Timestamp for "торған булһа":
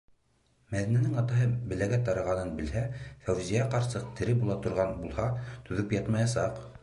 4.65-5.29